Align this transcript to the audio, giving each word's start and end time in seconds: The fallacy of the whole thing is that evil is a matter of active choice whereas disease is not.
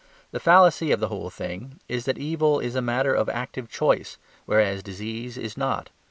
The 0.31 0.39
fallacy 0.39 0.91
of 0.91 0.99
the 0.99 1.09
whole 1.09 1.29
thing 1.29 1.79
is 1.87 2.05
that 2.05 2.17
evil 2.17 2.59
is 2.59 2.73
a 2.73 2.81
matter 2.81 3.13
of 3.13 3.29
active 3.29 3.69
choice 3.69 4.17
whereas 4.47 4.81
disease 4.81 5.37
is 5.37 5.55
not. 5.55 5.91